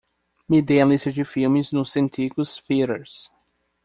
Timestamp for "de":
1.11-1.23